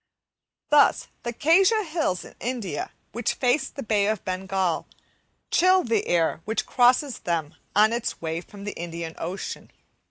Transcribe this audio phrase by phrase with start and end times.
[0.71, 4.87] Thus the Khasia Hills in India which face the Bay of Bengal,
[5.51, 9.69] chill the air which crosses them on its way from the Indian Ocean.